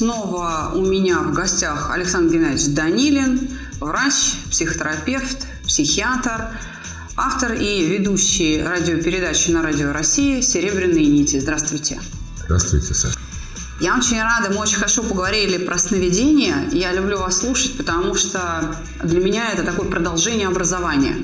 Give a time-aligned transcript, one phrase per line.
[0.00, 3.50] Снова у меня в гостях Александр Геннадьевич Данилин,
[3.80, 6.56] врач, психотерапевт, психиатр,
[7.18, 11.38] автор и ведущий радиопередачи на Радио России «Серебряные нити».
[11.38, 12.00] Здравствуйте.
[12.46, 13.18] Здравствуйте, Саша.
[13.82, 16.66] Я очень рада, мы очень хорошо поговорили про сновидения.
[16.72, 18.74] Я люблю вас слушать, потому что
[19.04, 21.16] для меня это такое продолжение образования.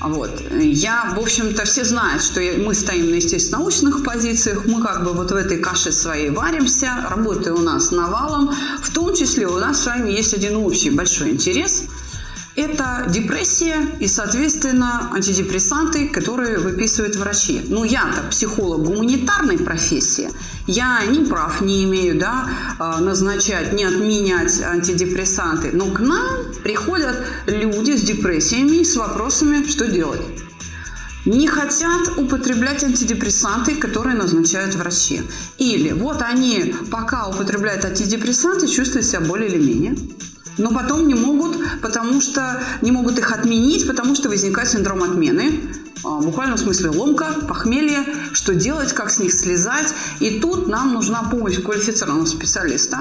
[0.00, 0.30] Вот.
[0.60, 5.32] Я, в общем-то, все знают, что мы стоим на естественно-научных позициях, мы как бы вот
[5.32, 9.86] в этой каше своей варимся, работы у нас навалом, в том числе у нас с
[9.86, 11.84] вами есть один общий большой интерес–
[12.58, 17.62] это депрессия и, соответственно, антидепрессанты, которые выписывают врачи.
[17.68, 20.30] Ну, я-то психолог гуманитарной профессии,
[20.66, 25.70] я ни прав не имею, да, а, назначать, не отменять антидепрессанты.
[25.72, 26.24] Но к нам
[26.64, 30.20] приходят люди с депрессиями, с вопросами, что делать
[31.24, 35.20] не хотят употреблять антидепрессанты, которые назначают врачи.
[35.58, 39.96] Или вот они пока употребляют антидепрессанты, чувствуют себя более или менее
[40.58, 45.60] но потом не могут, потому что не могут их отменить, потому что возникает синдром отмены.
[46.04, 49.94] А, в смысле ломка, похмелье, что делать, как с них слезать.
[50.20, 53.00] И тут нам нужна помощь квалифицированного специалиста,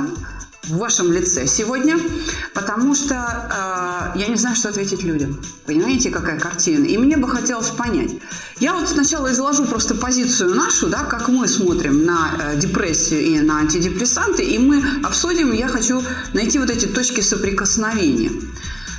[0.67, 1.97] в вашем лице сегодня,
[2.53, 3.15] потому что
[4.15, 5.41] э, я не знаю, что ответить людям.
[5.65, 6.85] Понимаете, какая картина?
[6.85, 8.11] И мне бы хотелось понять.
[8.59, 13.39] Я вот сначала изложу просто позицию нашу, да, как мы смотрим на э, депрессию и
[13.39, 18.31] на антидепрессанты, и мы обсудим, я хочу найти вот эти точки соприкосновения.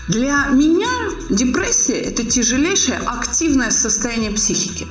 [0.09, 0.89] Для меня
[1.29, 4.87] депрессия– это тяжелейшее активное состояние психики.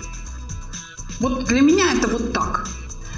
[1.19, 2.67] Вот для меня это вот так.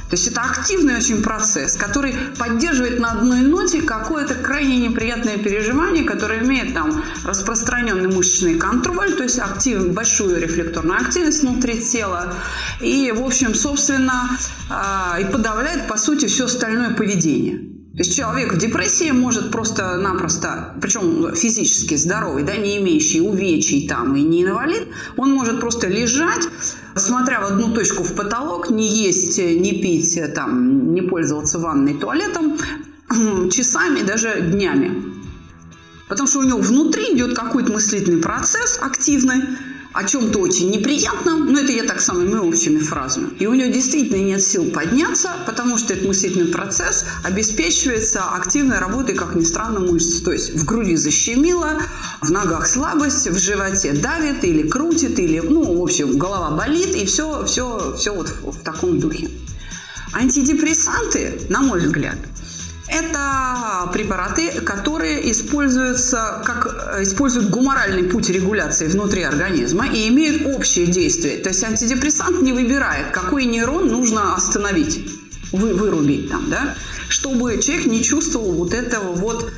[0.10, 6.04] То есть это активный очень процесс, который поддерживает на одной ноте какое-то крайне неприятное переживание,
[6.04, 12.34] которое имеет там распространенный мышечный контроль, то есть актив, большую рефлекторную активность внутри тела.
[12.82, 14.36] И, в общем, собственно,
[14.70, 17.69] э, и подавляет, по сути, все остальное поведение.
[17.94, 24.16] То есть человек в депрессии может просто-напросто, причем физически здоровый, да, не имеющий увечий там
[24.16, 26.48] и не инвалид, он может просто лежать,
[26.96, 32.58] смотря в одну точку в потолок, не есть, не пить, там, не пользоваться ванной, туалетом
[33.52, 35.04] часами, даже днями.
[36.08, 39.44] Потому что у него внутри идет какой-то мыслительный процесс активный,
[39.92, 43.30] о чем-то очень неприятном, но это я так самыми общими фразами.
[43.40, 49.16] И у нее действительно нет сил подняться, потому что этот мыслительный процесс обеспечивается активной работой,
[49.16, 50.22] как ни странно, мышц.
[50.22, 51.82] То есть в груди защемило,
[52.22, 57.06] в ногах слабость, в животе давит или крутит, или, ну, в общем, голова болит, и
[57.06, 59.30] все, все, все вот в, в таком духе.
[60.14, 62.18] Антидепрессанты, на мой взгляд,
[62.92, 71.38] это препараты, которые используются, как, используют гуморальный путь регуляции внутри организма и имеют общее действие.
[71.38, 75.08] То есть антидепрессант не выбирает, какой нейрон нужно остановить,
[75.52, 76.76] вы, вырубить там, да,
[77.10, 79.52] чтобы человек не чувствовал вот этого вот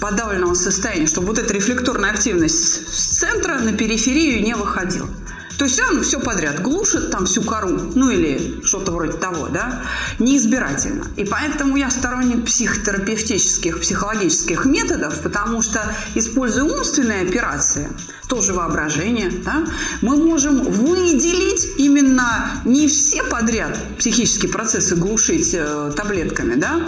[0.00, 5.08] подавленного состояния, чтобы вот эта рефлекторная активность с центра на периферию не выходила.
[5.58, 9.82] То есть он все подряд глушит там всю кору, ну или что-то вроде того, да,
[10.18, 11.06] неизбирательно.
[11.16, 17.88] И поэтому я сторонник психотерапевтических, психологических методов, потому что, используя умственные операции,
[18.28, 19.64] тоже воображение, да,
[20.02, 26.80] мы можем выделить именно не все подряд психические процессы глушить э, таблетками, да,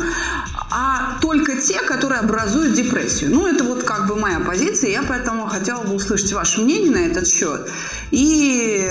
[0.70, 3.30] а только те, которые образуют депрессию.
[3.30, 6.98] Ну, это вот как бы моя позиция, я поэтому хотела бы услышать ваше мнение на
[6.98, 7.70] этот счет.
[8.10, 8.88] И,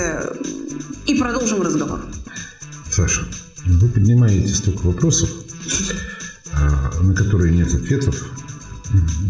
[1.06, 2.00] и продолжим разговор.
[2.90, 3.22] Саша,
[3.64, 5.30] вы поднимаете столько вопросов,
[6.52, 8.24] а, на которые нет ответов,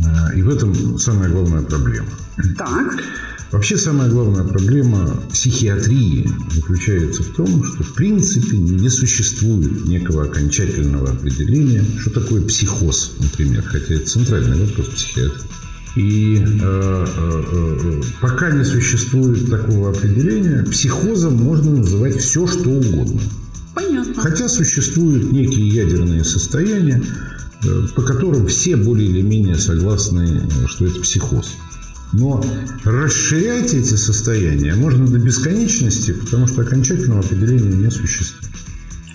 [0.07, 2.09] а, и в этом самая главная проблема.
[2.57, 3.03] Так.
[3.51, 11.13] Вообще самая главная проблема психиатрии заключается в том, что в принципе не существует некого окончательного
[11.13, 15.49] определения, что такое психоз, например, хотя это центральный вопрос психиатрии.
[15.97, 23.21] И э, э, э, пока не существует такого определения, психозом можно называть все, что угодно.
[23.75, 24.23] Понятно.
[24.23, 27.03] Хотя существуют некие ядерные состояния,
[27.65, 31.57] э, по которым все более или менее согласны, что это психоз.
[32.13, 32.45] Но
[32.85, 38.51] расширять эти состояния можно до бесконечности, потому что окончательного определения не существует.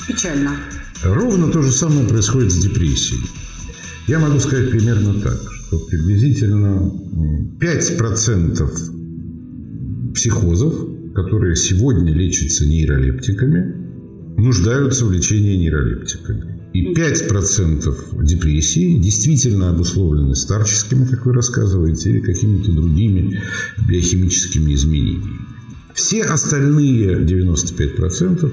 [0.08, 0.52] Печально.
[1.04, 3.22] Ровно то же самое происходит с депрессией.
[4.08, 6.92] Я могу сказать примерно так, что приблизительно
[7.60, 10.74] 5% психозов,
[11.16, 13.74] которые сегодня лечатся нейролептиками,
[14.38, 16.53] нуждаются в лечении нейролептиками.
[16.74, 23.40] И 5% депрессии действительно обусловлены старческими, как вы рассказываете, или какими-то другими
[23.88, 25.40] биохимическими изменениями.
[25.94, 28.52] Все остальные 95%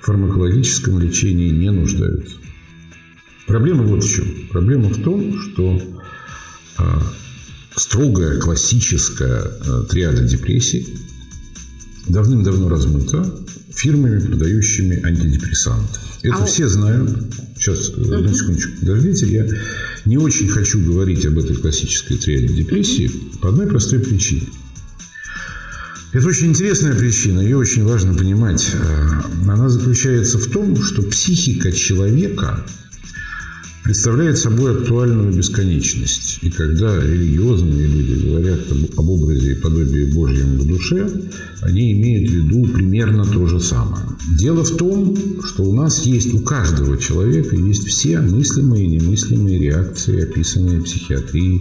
[0.00, 2.36] в фармакологическом лечении не нуждаются.
[3.46, 4.26] Проблема вот в чем.
[4.50, 5.80] Проблема в том, что
[6.76, 7.02] а,
[7.76, 10.86] строгая классическая а, триада депрессии
[12.08, 13.32] давным-давно размыта
[13.72, 16.09] фирмами, продающими антидепрессанты.
[16.22, 17.10] Это а все знают.
[17.56, 18.14] Сейчас, угу.
[18.14, 19.26] одну секундочку, подождите.
[19.26, 19.46] Я
[20.04, 23.38] не очень хочу говорить об этой классической триаде депрессии угу.
[23.40, 24.46] по одной простой причине.
[26.12, 28.68] Это очень интересная причина, ее очень важно понимать.
[28.72, 32.66] Э, она заключается в том, что психика человека
[33.90, 36.38] представляет собой актуальную бесконечность.
[36.42, 38.60] И когда религиозные люди говорят
[38.96, 41.10] об образе и подобии Божьем в душе,
[41.62, 44.04] они имеют в виду примерно то же самое.
[44.38, 49.58] Дело в том, что у нас есть, у каждого человека есть все мыслимые и немыслимые
[49.58, 51.60] реакции, описанные в психиатрии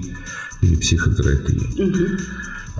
[0.61, 1.81] или психотерапии.
[1.81, 2.05] Угу.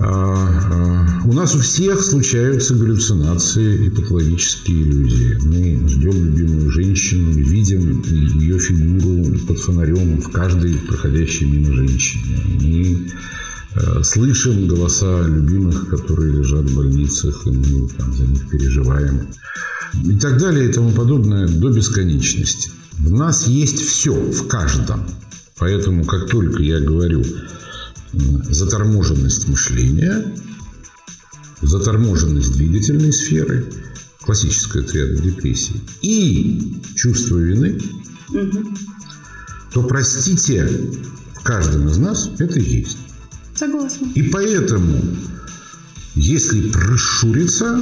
[0.02, 5.38] У нас у всех случаются галлюцинации и патологические иллюзии.
[5.44, 12.24] Мы ждем любимую женщину, видим ее фигуру под фонарем в каждой проходящей мимо женщине.
[12.62, 13.10] Мы
[13.74, 19.28] а, слышим голоса любимых, которые лежат в больницах, и мы там, за них переживаем.
[20.02, 22.70] И так далее и тому подобное до бесконечности.
[22.98, 25.02] В нас есть все, в каждом.
[25.58, 27.22] Поэтому, как только я говорю
[28.12, 30.34] заторможенность мышления,
[31.62, 33.72] заторможенность двигательной сферы,
[34.22, 37.80] классическая триада депрессии, и чувство вины,
[38.28, 38.74] угу.
[39.72, 40.68] то, простите,
[41.34, 42.98] в каждом из нас это есть.
[43.54, 44.08] Согласна.
[44.14, 45.02] И поэтому,
[46.14, 47.78] если пришуриться,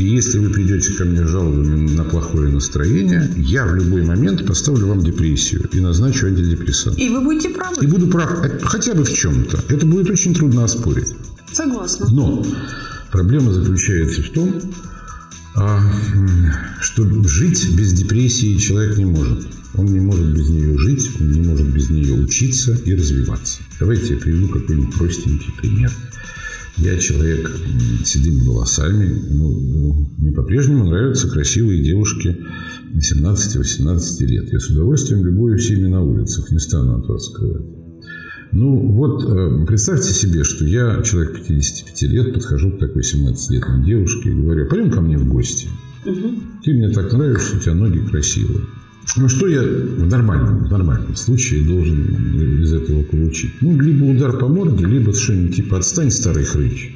[0.00, 4.86] и если вы придете ко мне жалобами на плохое настроение, я в любой момент поставлю
[4.86, 6.98] вам депрессию и назначу антидепрессант.
[6.98, 7.76] И вы будете правы.
[7.82, 8.30] И буду прав
[8.62, 9.62] хотя бы в чем-то.
[9.68, 11.14] Это будет очень трудно оспорить.
[11.52, 12.06] Согласна.
[12.10, 12.46] Но
[13.10, 14.60] проблема заключается в том,
[15.54, 15.80] а,
[16.80, 19.46] что жить без депрессии человек не может.
[19.74, 23.60] Он не может без нее жить, он не может без нее учиться и развиваться.
[23.78, 25.92] Давайте я приведу какой-нибудь простенький пример.
[26.80, 27.50] Я человек
[28.04, 29.14] с седыми волосами.
[29.30, 32.38] Ну, мне по-прежнему нравятся красивые девушки
[32.94, 34.50] 17-18 лет.
[34.50, 37.66] Я с удовольствием любую всеми на улицах, не стану от вас скрывать.
[38.52, 44.30] Ну, вот э, представьте себе, что я, человек 55 лет, подхожу к такой 17-летней девушке
[44.30, 45.68] и говорю, пойдем ко мне в гости.
[46.04, 46.34] Угу.
[46.64, 48.64] Ты мне так нравишься, у тебя ноги красивые.
[49.16, 53.50] Ну, что я в нормальном, в нормальном случае должен из этого получить?
[53.60, 56.94] Ну, либо удар по морде, либо что-нибудь типа «отстань, старый хрыч».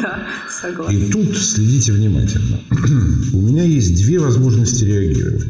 [0.00, 0.98] Да, согласен.
[0.98, 2.60] И тут следите внимательно.
[3.32, 5.46] У меня есть две возможности реагировать.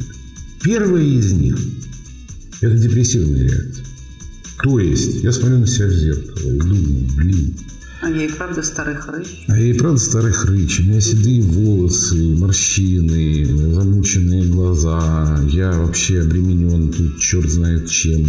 [0.63, 1.57] Первая из них–
[2.61, 3.87] это депрессивная реакция.
[4.63, 7.55] То есть, я смотрю на себя в зеркало и думаю, блин,
[8.03, 9.27] а я правда старый хрыч.
[9.49, 10.81] А и правда старый хрыч.
[10.81, 13.45] У меня седые волосы, морщины,
[13.75, 15.41] замученные глаза.
[15.51, 18.25] Я вообще обременен тут черт знает чем.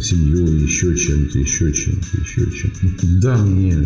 [0.00, 3.00] Семьей, еще чем-то, еще чем-то, еще чем-то.
[3.00, 3.76] Куда мне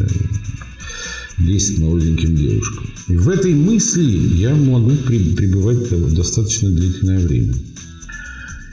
[1.39, 2.91] лезть молоденьким девушкам?
[3.09, 7.55] И в этой мысли я могу пребывать достаточно длительное время.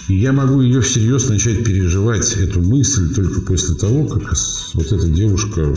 [0.07, 4.33] И я могу ее всерьез начать переживать, эту мысль, только после того, как
[4.73, 5.75] вот эта девушка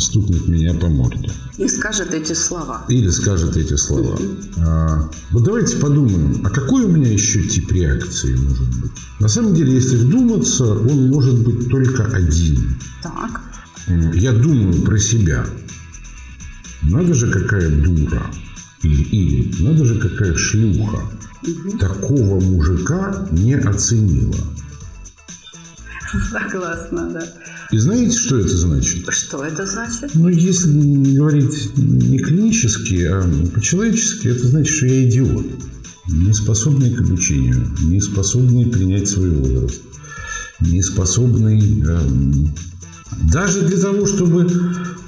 [0.00, 1.30] стукнет меня по морде.
[1.58, 2.86] И скажет эти слова.
[2.88, 4.18] Или скажет эти слова.
[4.56, 8.92] А, вот давайте подумаем, а какой у меня еще тип реакции может быть?
[9.20, 12.78] На самом деле, если вдуматься, он может быть только один.
[13.02, 13.42] Так.
[14.14, 15.46] Я думаю про себя.
[16.82, 18.30] Надо же какая дура.
[18.82, 21.02] Или, или надо же какая шлюха
[21.78, 24.36] такого мужика не оценила.
[26.30, 27.26] Согласна, да.
[27.70, 29.04] И знаете, что это значит?
[29.10, 30.10] Что это значит?
[30.14, 30.70] Ну, если
[31.14, 33.22] говорить не клинически, а
[33.54, 35.46] по-человечески, это значит, что я идиот.
[36.08, 39.82] Не способный к обучению, не способный принять свой возраст,
[40.60, 42.00] не способный э,
[43.30, 44.50] даже для того, чтобы,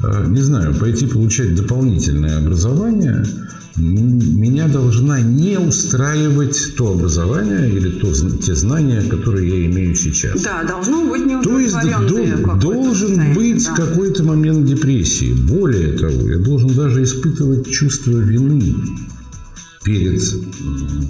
[0.03, 3.25] э, не знаю, пойти получать дополнительное образование–
[3.77, 10.43] меня должна не устраивать то образование или то, те знания, которые я имею сейчас.
[10.43, 13.75] Да, должно быть не То есть до, должен быть да.
[13.75, 15.33] какой-то момент депрессии.
[15.33, 18.75] Более того, я должен даже испытывать чувство вины
[19.85, 20.23] перед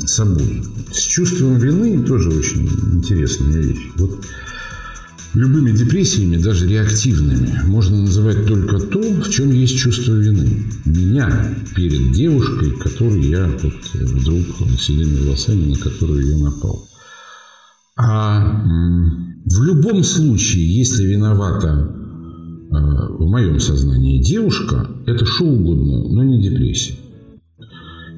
[0.08, 0.62] собой.
[0.92, 3.90] С чувством вины тоже очень интересная вещь.
[3.96, 4.20] Вот
[5.34, 10.64] Любыми депрессиями, даже реактивными, можно называть только то, в чем есть чувство вины.
[10.84, 14.44] Меня перед девушкой, которой я вот вдруг
[14.80, 16.84] седыми волосами, на которую я напал.
[17.96, 18.64] А
[19.44, 22.74] в любом случае, если виновата э,
[23.18, 26.94] в моем сознании девушка, это что угодно, но не депрессия.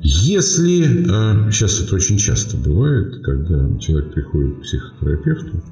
[0.02, 1.04] Если,
[1.50, 5.62] сейчас э, это очень часто бывает, когда человек приходит к психотерапевту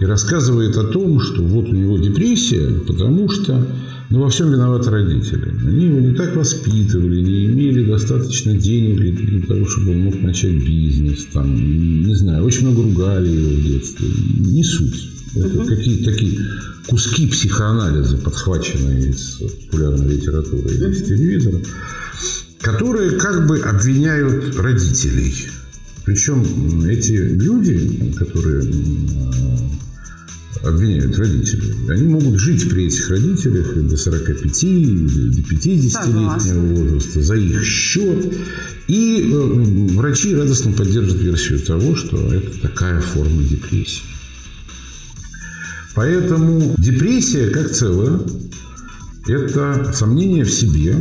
[0.00, 3.66] и рассказывает о том, что вот у него депрессия, потому что
[4.08, 5.54] ну, во всем виноваты родители.
[5.64, 10.54] Они его не так воспитывали, не имели достаточно денег для того, чтобы он мог начать
[10.54, 11.26] бизнес.
[11.32, 14.08] Там, не знаю, очень много ругали его в детстве.
[14.38, 15.10] Не суть.
[15.36, 15.64] Это угу.
[15.64, 16.40] какие-то такие
[16.88, 19.40] куски психоанализа, подхваченные из
[19.70, 21.60] популярной литературы или из телевизора
[22.60, 25.48] которые как бы обвиняют родителей.
[26.04, 28.64] Причем эти люди, которые
[30.62, 37.64] обвиняют родителей, они могут жить при этих родителях до 45, до 50-летнего возраста за их
[37.64, 38.34] счет.
[38.88, 44.02] И э, врачи радостно поддерживают версию того, что это такая форма депрессии.
[45.94, 48.20] Поэтому депрессия как целое–
[49.26, 50.96] это сомнение в себе,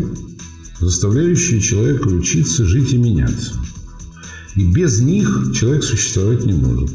[0.79, 3.53] заставляющие человека учиться жить и меняться.
[4.55, 6.91] И без них человек существовать не может.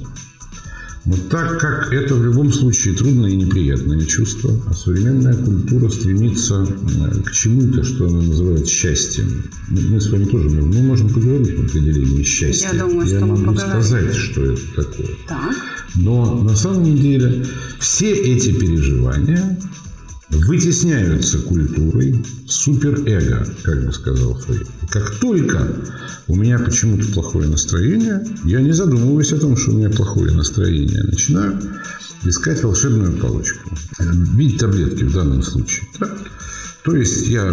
[1.07, 6.67] Но так как это в любом случае трудное и неприятное чувство, а современная культура стремится
[6.67, 9.45] э, к чему-то, что она называет счастьем.
[9.69, 12.71] Мы с вами тоже мы можем поговорить об определении счастья.
[12.73, 13.83] Я думаю, что Я мы могу поговорим.
[13.83, 15.09] сказать, что это такое.
[15.29, 15.55] Так.
[15.97, 17.47] Но на самом деле
[17.79, 19.59] все эти переживания
[20.35, 24.67] вытесняются культурой суперэго, как бы сказал Фрейд.
[24.91, 25.67] Как только
[26.29, 31.03] у меня почему-то плохое настроение, я не задумываюсь о том, что у меня плохое настроение,
[31.05, 31.59] начинаю
[32.25, 33.71] искать волшебную палочку.
[34.37, 35.87] Бить таблетки в данном случае.
[36.01, 36.11] Да?
[36.85, 37.51] То есть я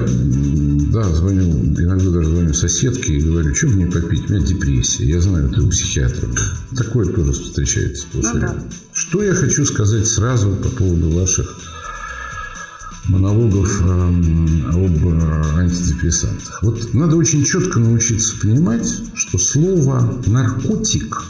[0.92, 4.30] да, звоню, иногда даже звоню соседке и говорю, что мне попить?
[4.30, 5.06] У меня депрессия.
[5.06, 6.28] Я знаю, ты у психиатра.
[6.76, 8.64] Такое тоже встречается сплошь Ну да.
[8.92, 11.71] Что я хочу сказать сразу по поводу ваших
[13.08, 14.10] монологов э,
[14.70, 16.62] об э, антидепрессантах.
[16.62, 21.24] Вот надо очень четко научиться понимать, что слово «наркотик»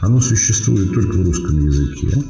[0.00, 2.22] оно существует только в русском языке.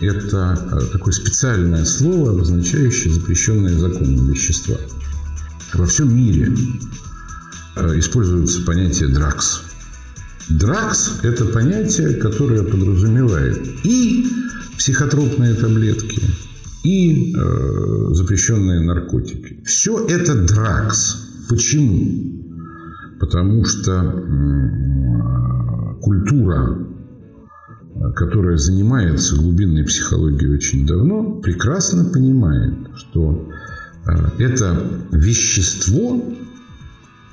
[0.00, 4.76] Это э, такое специальное слово, обозначающее запрещенные законом вещества.
[5.74, 6.54] Во всем мире
[7.96, 9.62] используется понятие «дракс».
[10.48, 14.26] Дракс– это понятие, которое подразумевает и
[14.76, 16.20] психотропные таблетки,
[16.82, 19.62] и э, запрещенные наркотики.
[19.64, 21.28] Все это дракс.
[21.48, 22.32] Почему?
[23.20, 24.82] Потому что э,
[26.00, 26.78] культура,
[28.16, 33.48] которая занимается глубинной психологией очень давно, прекрасно понимает, что
[34.06, 34.76] э, это
[35.12, 36.20] вещество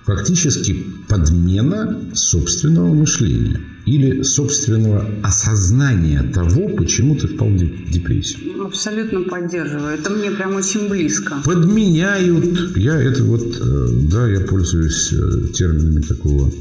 [0.06, 8.64] фактически подмена собственного мышления или собственного осознания того, почему ты впал в депрессию.
[8.66, 9.96] Абсолютно поддерживаю.
[9.96, 11.36] Это мне прям очень близко.
[11.44, 12.78] Подменяют.
[12.78, 16.52] Я это вот, э, да, я пользуюсь э, терминами такого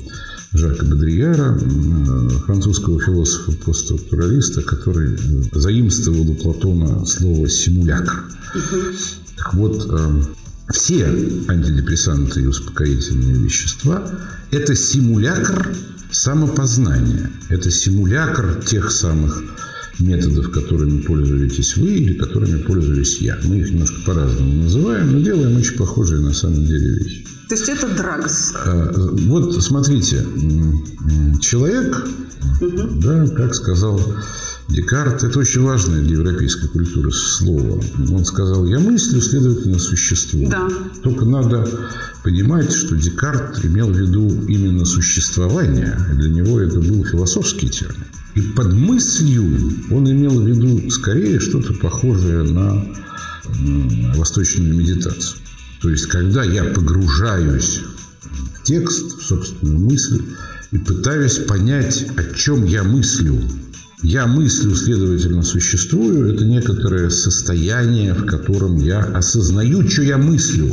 [0.52, 5.18] Жака Бодрияра, э, французского философа-постструктуралиста, который
[5.52, 8.24] заимствовал у Платона слово «симулякр».
[8.54, 8.82] Угу.
[9.36, 9.90] Так вот,
[10.70, 11.06] все
[11.48, 14.10] антидепрессанты и успокоительные вещества–
[14.50, 15.74] это симулякр
[16.10, 17.30] самопознания.
[17.48, 19.42] Это симулякр тех самых
[19.98, 23.38] методов, которыми пользуетесь вы или которыми пользуюсь я.
[23.44, 27.26] Мы их немножко по-разному называем, но делаем очень похожие на самом деле вещи.
[27.48, 28.54] То есть это драгс?
[28.64, 30.24] А, вот смотрите,
[31.40, 32.06] человек,
[32.60, 33.00] угу.
[33.00, 34.00] да, как сказал
[34.68, 37.82] Декарт, это очень важное для европейской культуры слово.
[38.10, 40.48] Он сказал, я мыслю, следовательно, существую.
[40.50, 40.68] Да.
[41.02, 41.66] Только надо
[42.22, 45.98] понимать, что Декарт имел в виду именно существование.
[46.12, 48.04] Для него это был философский термин.
[48.34, 52.84] И под мыслью он имел в виду скорее что-то похожее на
[54.16, 55.40] восточную медитацию.
[55.80, 57.80] То есть, когда я погружаюсь
[58.20, 60.22] в текст, в собственную мысль,
[60.70, 63.40] и пытаюсь понять, о чем я мыслю,
[64.02, 66.32] я мыслю, следовательно, существую.
[66.32, 70.72] Это некоторое состояние, в котором я осознаю, что я мыслю.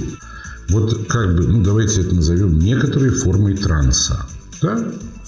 [0.69, 4.25] Вот как бы, ну давайте это назовем некоторой формой транса.
[4.61, 4.79] Да?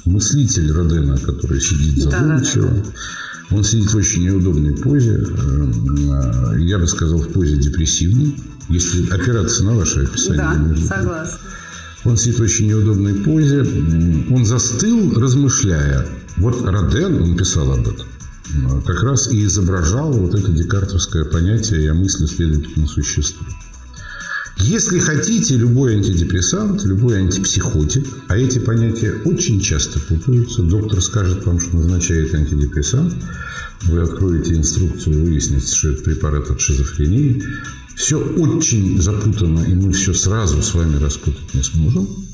[0.05, 2.69] Мыслитель Родена, который сидит задумчиво.
[2.69, 3.55] Да, да.
[3.55, 5.19] Он сидит в очень неудобной позе.
[5.19, 8.35] Э, я бы сказал, в позе депрессивной.
[8.69, 10.75] Если опираться на ваше описание.
[10.75, 11.39] Да, согласна.
[12.03, 13.65] Он сидит в очень неудобной позе.
[14.29, 16.05] Он застыл, размышляя.
[16.38, 18.06] Вот Роден, он писал об этом.
[18.86, 23.51] как раз и изображал вот это декартовское понятие «я мыслю, следовательно, существую».
[24.60, 30.63] Если хотите, любой антидепрессант, любой антипсихотик, а эти понятия очень часто путаются.
[30.63, 33.13] Доктор скажет вам, что назначает антидепрессант.
[33.84, 37.44] Вы откроете инструкцию, выясните, что это препарат от шизофрении.
[37.96, 42.26] Все очень запутано, и мы все сразу с вами распутать не сможем.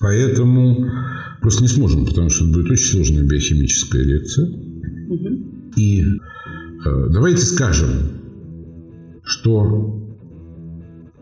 [0.00, 0.90] Поэтому
[1.42, 4.48] просто не сможем, потому что это будет очень сложная биохимическая лекция.
[5.76, 7.90] И э, давайте скажем,
[9.22, 10.16] что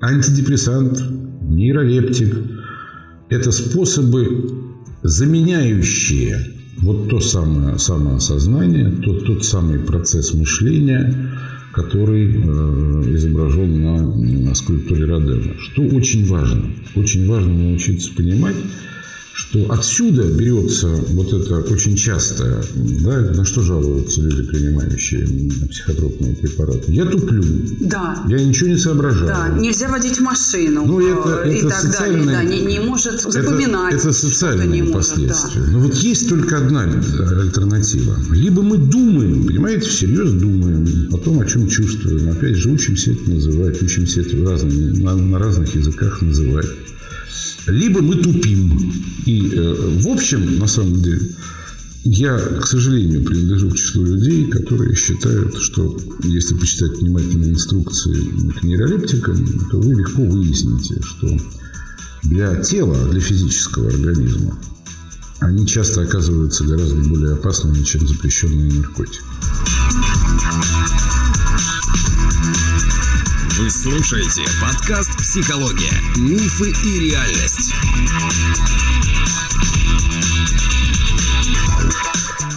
[0.00, 1.02] антидепрессант,
[1.42, 2.36] нейролептик–
[3.28, 4.52] это способы,
[5.02, 6.38] заменяющие
[6.78, 11.32] вот то самое самоосознание, тот, тот самый процесс мышления,
[11.72, 15.54] который э, изображен на, скульптуре Родена.
[15.58, 16.70] Что очень важно?
[16.94, 18.56] Очень важно научиться понимать,
[19.38, 25.28] что отсюда берется вот это очень часто, да, на что жалуются люди, принимающие
[25.70, 26.92] психотропные препараты.
[26.92, 27.44] Я туплю.
[27.78, 28.24] Да.
[28.26, 29.28] Я ничего не соображаю.
[29.28, 30.84] Да, нельзя водить машину.
[30.84, 32.48] Ну, это, э, и это так социальные, далее.
[32.48, 33.94] Да, не, не может запоминать.
[33.94, 35.60] Это, это социальные не последствия.
[35.60, 35.70] Может, да.
[35.70, 38.16] Но вот есть только одна альтернатива.
[38.32, 42.28] Либо мы думаем, понимаете, всерьез думаем о том, о чем чувствуем.
[42.28, 46.66] Опять же, учимся это называть, учимся это в разных, на, на разных языках называть
[47.68, 48.92] либо мы тупим.
[49.26, 51.20] И, э, в общем, на самом деле,
[52.04, 58.14] я, к сожалению, принадлежу к числу людей, которые считают, что если почитать внимательно инструкции
[58.58, 61.36] к нейролептикам, то вы легко выясните, что
[62.22, 64.58] для тела, для физического организма,
[65.40, 69.20] они часто оказываются гораздо более опасными, чем запрещенные наркотики.
[73.58, 75.92] Вы слушаете подкаст «Психология.
[76.16, 77.74] Мифы и реальность».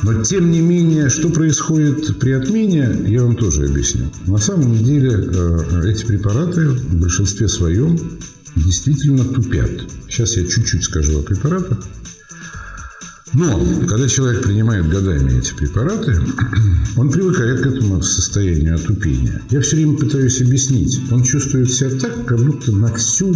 [0.03, 4.11] Но, тем не менее, что происходит при отмене, я вам тоже объясню.
[4.27, 7.97] На самом деле, э, эти препараты в большинстве своем
[8.55, 9.71] действительно тупят.
[10.07, 11.79] Сейчас я чуть-чуть скажу о препаратах.
[13.33, 16.19] Но когда человек принимает годами эти препараты,
[16.97, 19.41] он привыкает к этому состоянию отупения.
[19.49, 20.99] Я все время пытаюсь объяснить.
[21.11, 23.33] Он чувствует себя так, как будто на всю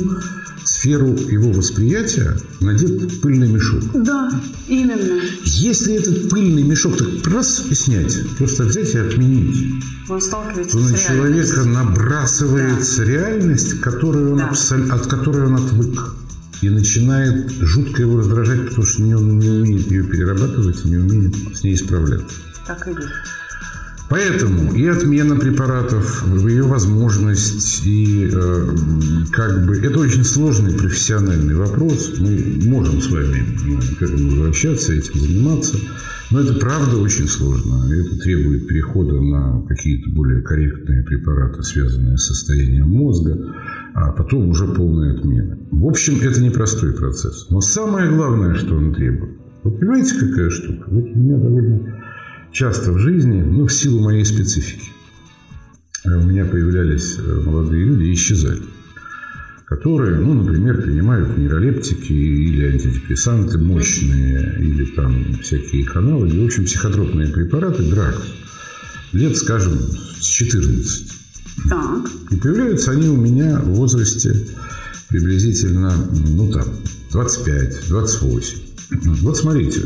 [0.65, 3.83] сферу его восприятия надет пыльный мешок.
[3.93, 4.31] Да,
[4.67, 5.21] именно.
[5.43, 10.83] Если этот пыльный мешок так раз и снять, просто взять и отменить, он сталкивается то
[10.83, 13.03] на человека набрасывается да.
[13.05, 14.49] реальность, которую он Да.
[14.51, 16.15] абсол- от которой он отвык.
[16.61, 21.63] И начинает жутко его раздражать, потому что он не умеет ее перерабатывать, не умеет с
[21.63, 22.35] ней справляться.
[22.65, 23.09] Так и есть.
[24.07, 28.75] Поэтому и отмена препаратов, ее возможность, и э,
[29.31, 32.13] как бы это очень сложный профессиональный вопрос.
[32.19, 35.77] Мы можем с вами э, к этому возвращаться, этим заниматься,
[36.29, 37.91] но это правда очень сложно.
[37.91, 43.35] Это требует перехода на какие-то более корректные препараты, связанные с состоянием мозга,
[43.95, 45.57] а потом уже полная отмена.
[45.71, 47.47] В общем, это непростой процесс.
[47.49, 49.37] Но самое главное, что он требует.
[49.63, 50.83] Вот понимаете, какая штука?
[50.87, 52.03] Вот у меня довольно
[52.51, 54.89] часто в жизни, ну, в силу моей специфики,
[56.03, 58.63] э, у меня появлялись э, молодые люди и исчезали,
[59.65, 66.65] которые, ну, например, принимают нейролептики или антидепрессанты мощные, или там всякие их аналоги, в общем,
[66.65, 68.21] психотропные препараты, драк,
[69.13, 69.77] лет, скажем,
[70.19, 71.24] с 14.
[71.69, 72.09] Так.
[72.31, 74.47] И появляются они у меня в возрасте
[75.07, 76.65] приблизительно, ну, там,
[77.11, 78.57] 25-28.
[79.21, 79.83] Вот смотрите,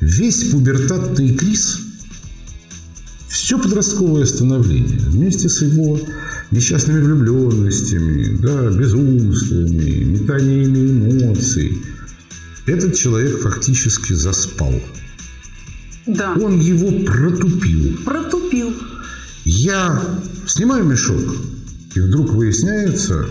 [0.00, 1.80] весь пубертатный криз,
[3.28, 5.98] все подростковое становление, вместе с его
[6.50, 11.82] несчастными влюбленностями, да, безумствами, метаниями эмоций,
[12.66, 14.74] этот человек фактически заспал.
[16.06, 16.34] Да.
[16.34, 17.98] Он его протупил.
[18.04, 18.74] Протупил.
[19.44, 20.02] Я
[20.48, 21.20] снимаю мешок,
[21.94, 23.26] и вдруг выясняется,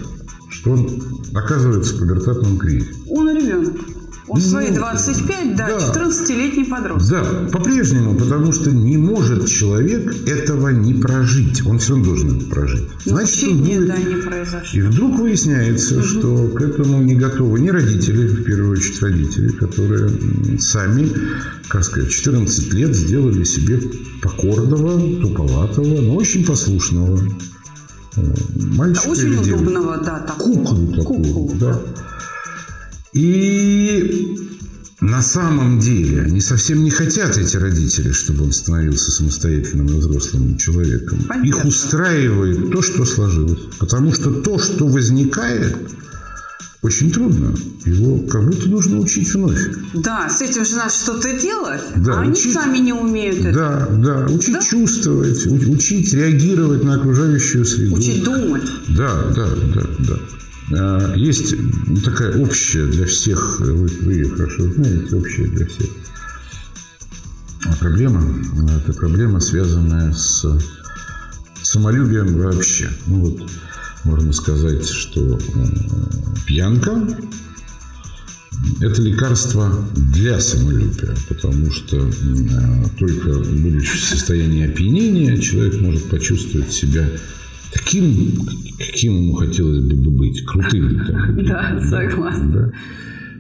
[0.50, 1.04] что он
[1.34, 2.94] оказывается в пубертатном кризе.
[3.10, 3.76] Он ребенок.
[4.28, 5.78] Он в свои Ну, 25, да, да.
[5.78, 7.10] 14-летний подросток.
[7.12, 11.66] Да, по-прежнему, потому что не может человек этого не прожить.
[11.66, 12.84] Он все равно должен это прожить.
[13.06, 13.88] Значит, он будет...
[13.88, 14.82] да, не И произошло.
[14.90, 20.10] вдруг выясняется, что к этому не готовы ни родители, в первую очередь родители, которые
[20.60, 21.10] сами,
[21.70, 23.82] как сказать, в 14 лет сделали себе
[24.22, 27.18] покорного, туповатого, но очень послушного
[28.16, 28.24] э, Да,
[28.76, 30.54] мальчика очень или удобного, да, такого.
[30.66, 31.80] Куклу такую, Куклу, да.
[33.18, 34.38] И
[35.02, 40.56] на самом деле они совсем не хотят, эти родители, чтобы он становился самостоятельным и взрослым
[40.58, 41.24] человеком.
[41.28, 41.48] Понятно.
[41.48, 43.60] Их устраивает то, что сложилось.
[43.80, 45.76] Потому что то, что возникает,
[46.84, 47.56] очень трудно.
[47.86, 49.62] Его как будто нужно учить вновь.
[49.96, 53.52] Да, с этим же надо что-то делать, Да, а они учить- сами не умеют это.
[53.52, 54.62] Да, да, учить Да?
[54.62, 57.96] чувствовать, учить реагировать на окружающую среду.
[57.96, 58.64] Учить думать.
[58.90, 60.20] Да, да, да, да.
[60.74, 61.56] А, Есть
[62.04, 65.88] такая общая для всех, вы, вы ее хорошо знаете, общая для всех
[67.80, 68.24] проблема.
[68.78, 70.46] Это проблема, связанная с
[71.62, 72.90] самолюбием вообще.
[73.08, 73.50] Ну вот,
[74.04, 75.40] можно сказать, что
[76.46, 77.08] пьянка–
[78.82, 82.10] это лекарство для самолюбия, потому что
[82.98, 87.08] только будучи в состоянии опьянения, человек может почувствовать себя
[87.88, 88.34] таким,
[88.78, 91.02] каким ему хотелось бы быть, крутым.
[91.48, 92.74] Да, согласна.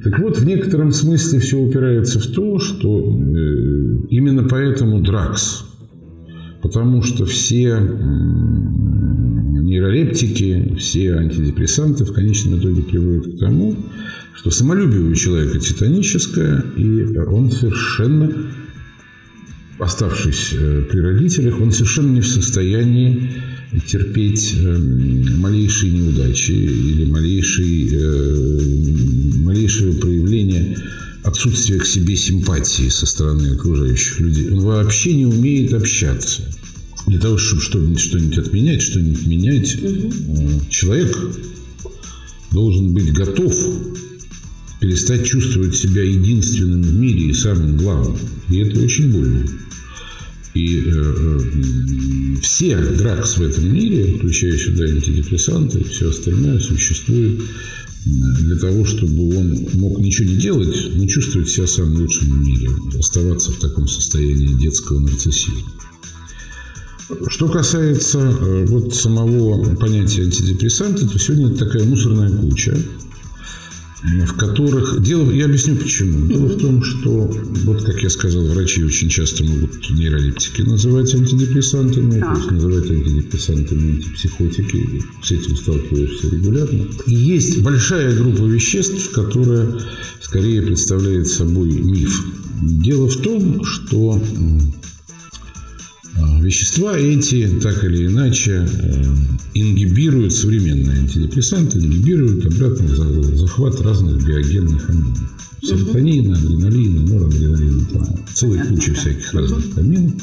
[0.03, 5.65] Так вот, в некотором смысле все упирается в то, что э, именно поэтому дракс.
[6.61, 7.77] Потому что все
[9.61, 13.75] нейролептики, все антидепрессанты в конечном итоге приводят к тому,
[14.33, 18.31] что самолюбие у человека титаническое, и он совершенно,
[19.79, 23.31] оставшись э, при родителях, он совершенно не в состоянии
[23.85, 24.77] терпеть э,
[25.37, 28.61] малейшие неудачи или малейшие, э,
[29.39, 30.77] малейшее проявление
[31.23, 34.49] отсутствия к себе симпатии со стороны окружающих людей.
[34.51, 36.43] Он вообще не умеет общаться.
[37.07, 40.09] Для того, чтобы что-нибудь, что-нибудь отменять, что-нибудь менять, э,
[40.69, 41.17] человек
[42.51, 43.53] должен быть готов
[44.79, 48.17] перестать чувствовать себя единственным в мире и самым главным.
[48.49, 49.45] И это очень больно.
[50.57, 57.41] И э, э, все дракс в этом мире, включая сюда антидепрессанты и все остальное, существует
[57.41, 62.47] э, для того, чтобы он мог ничего не делать, но чувствовать себя самым лучшим в
[62.47, 65.61] мире, оставаться в таком состоянии детского нарциссизма.
[67.27, 72.75] Что касается э, вот самого понятия антидепрессанта, то сегодня это такая мусорная куча,
[74.03, 75.01] в которых...
[75.01, 76.27] Дело, я объясню почему.
[76.27, 77.31] Дело в том, что,
[77.65, 82.33] вот как я сказал, врачи очень часто могут нейролептики называть антидепрессантами, Так.
[82.33, 85.03] то есть называть антидепрессантами антипсихотики.
[85.23, 86.87] С этим сталкиваешься регулярно.
[87.07, 89.79] И есть большая группа веществ, которая
[90.21, 92.23] скорее представляет собой миф.
[92.61, 94.21] Дело в том, что
[96.41, 99.03] Вещества эти, так или иначе, э,
[99.53, 105.19] ингибируют современные антидепрессанты, ингибируют обратный за- захват разных биогенных аминов.
[105.61, 110.13] Серотонина, адреналина, норадреналина, там целая куча всяких разных аминов.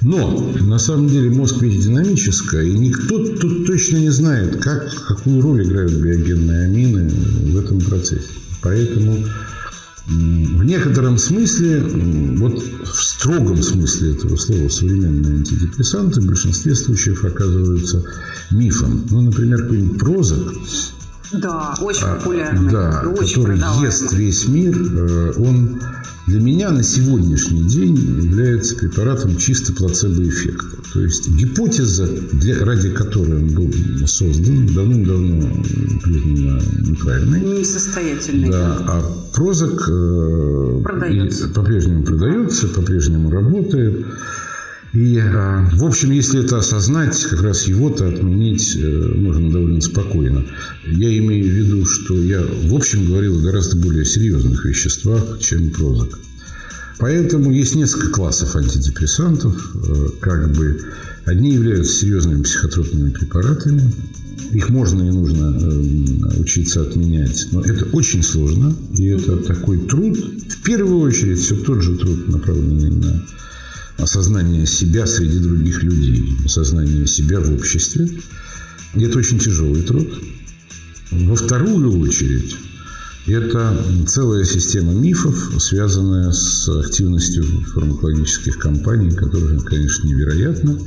[0.00, 5.40] Но на самом деле мозг ведь динамическая, и никто тут точно не знает, как, какую
[5.40, 8.28] роль играют биогенные амины в этом процессе.
[8.62, 9.24] Поэтому
[10.06, 11.80] в некотором смысле,
[12.36, 18.02] вот в строгом смысле этого слова, современные антидепрессанты в большинстве случаев оказываются
[18.50, 19.06] мифом.
[19.10, 20.52] Ну, например, какой-нибудь прозок,
[21.32, 22.68] Да, очень популярный.
[22.68, 23.86] А, да, и очень который продаваемый.
[23.86, 25.80] ест весь мир, э, он
[26.26, 30.76] для меня на сегодняшний день является препаратом чисто плацебо-эффекта.
[30.92, 33.70] То есть гипотеза, для, ради которой он был
[34.06, 35.64] создан, давным-давно
[36.02, 37.40] признана неправильной.
[37.40, 38.50] Несостоятельный.
[38.50, 39.02] Да, а
[39.34, 40.82] прозак э,
[41.54, 44.06] по-прежнему продается, по-прежнему работает.
[44.94, 50.46] И, э, в общем, если это осознать, как раз его-то отменить э, можно довольно спокойно.
[50.86, 55.70] Я имею в виду, что я, в общем, говорил о гораздо более серьезных веществах, чем
[55.70, 56.20] прозак.
[56.98, 59.74] Поэтому есть несколько классов антидепрессантов.
[59.74, 60.80] Э, Как бы
[61.24, 63.90] одни являются серьезными психотропными препаратами.
[64.52, 67.48] Их можно и нужно э, учиться отменять.
[67.50, 68.72] Но это очень сложно.
[68.96, 70.16] И это такой труд.
[70.16, 73.26] В первую очередь все тот же труд, направленный на
[73.98, 78.08] осознание себя среди других людей, осознание себя в обществе.
[78.94, 80.08] И это очень тяжелый труд.
[81.10, 82.56] Во вторую очередь,
[83.26, 90.78] это целая система мифов, связанная с активностью фармакологических компаний, которая, конечно, невероятна.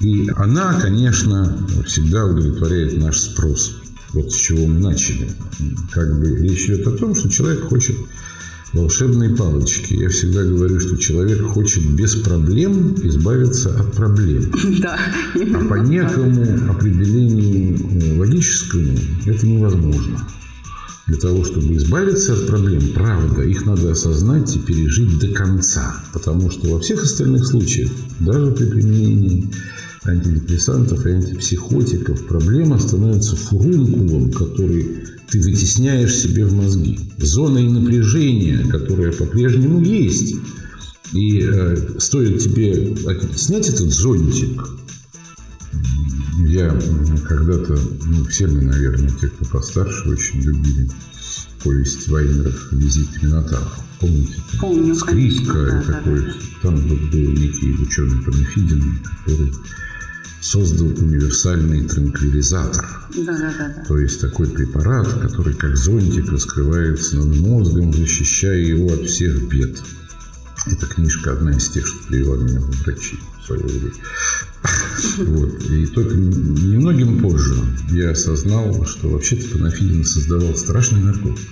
[0.00, 3.76] И она, конечно, всегда удовлетворяет наш спрос.
[4.12, 5.28] Вот с чего мы начали.
[5.92, 7.96] Как бы речь идет о том, что человек хочет
[8.74, 9.94] волшебные палочки.
[9.94, 14.52] Я всегда говорю, что человек хочет без проблем избавиться от проблем.
[14.80, 14.98] Да,
[15.34, 20.26] А по некому определению э, логическому это невозможно.
[21.06, 26.02] Для того, чтобы избавиться от проблем, правда, их надо осознать и пережить до конца.
[26.12, 29.50] Потому что во всех остальных случаях, даже при применении
[30.06, 36.98] антидепрессантов и антипсихотиков, проблема становится фурункулом, который ты вытесняешь себе в мозги.
[37.18, 40.36] Зоной напряжения, которая по-прежнему есть.
[41.12, 42.96] И э, стоит тебе
[43.36, 44.68] снять этот зонтик,
[46.46, 46.76] Я
[47.28, 50.90] когда-то, ну, все мы, наверное, те, кто постарше, очень любили
[51.62, 53.70] повесть Вайнеров «Визит к Минотавру».
[54.00, 54.34] Помните?
[54.60, 56.20] Помню, Скрипка конечно, и да, такой.
[56.20, 56.32] да, да.
[56.62, 59.52] Там был, был некий ученый Панафидин, который
[60.44, 62.84] создал универсальный транквилизатор.
[63.16, 63.84] Да, да, да.
[63.88, 69.78] То есть такой препарат, который как зонтик раскрывается над мозгом, защищая его от всех бед.
[70.66, 73.92] Эта книжка одна из тех, что привела меня в врачи в свое время.
[75.18, 75.62] Вот.
[75.70, 77.54] И только немногим позже
[77.90, 81.48] я осознал, что вообще-то Панафидин создавал страшный наркотик.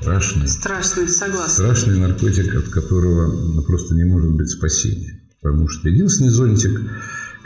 [0.00, 0.48] Страшный.
[0.48, 1.64] Страшно, согласна.
[1.64, 5.20] Страшный наркотик, от которого ну, просто не может быть спасения.
[5.40, 6.80] Потому что единственный зонтик,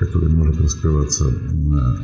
[0.05, 1.97] который может раскрываться на-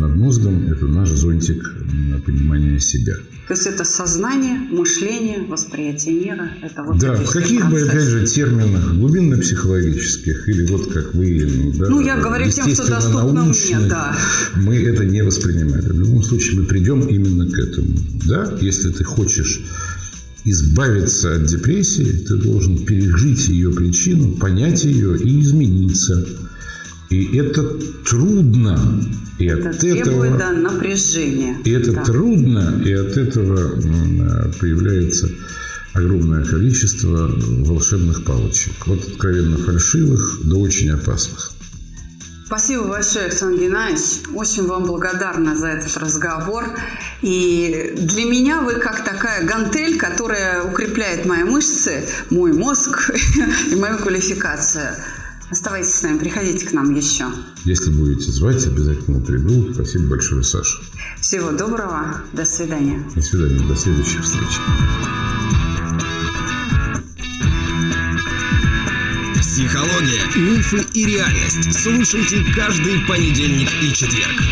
[0.00, 1.62] над мозгом, это наш зонтик
[2.10, 3.14] на понимание себя.
[3.48, 6.48] То есть это сознание, мышление, восприятие мира.
[6.62, 11.72] Это вот Да, в каких бы, опять же, терминах, глубинно-психологических, или вот как вы, ну,
[11.78, 14.16] да, Ну, я говорю тем, что доступно мне, да.
[14.56, 15.82] мы это не воспринимали.
[15.82, 17.88] В любом случае, мы придем именно к этому.
[18.26, 19.60] Да, если ты хочешь
[20.44, 26.26] избавиться от депрессии, ты должен пережить ее причину, понять ее и измениться.
[27.22, 27.62] И это
[28.04, 28.78] трудно.
[29.38, 30.38] И Это от требует этого...
[30.38, 31.56] да, напряжения.
[31.64, 32.04] И это Да.
[32.04, 33.70] трудно, и от этого
[34.60, 35.28] появляется
[35.92, 37.30] огромное количество
[37.64, 38.72] волшебных палочек.
[38.86, 41.50] Вот откровенно фальшивых, да очень опасных.
[42.46, 44.02] Спасибо большое, Александр Геннадьевич.
[44.34, 46.64] Очень вам благодарна за этот разговор.
[47.22, 53.10] И для меня вы как такая гантель, которая укрепляет мои мышцы, мой мозг
[53.70, 54.94] и мою квалификацию.
[55.50, 57.26] Оставайтесь с нами, приходите к нам еще.
[57.64, 59.72] Если будете звать, обязательно приду.
[59.72, 60.78] Спасибо большое, Саша.
[61.20, 62.22] Всего доброго.
[62.32, 63.02] До свидания.
[63.14, 64.58] До свидания, до следующих встреч.
[69.40, 71.72] Психология, мифы и реальность.
[71.80, 74.42] Слушайте каждый понедельник и четверг.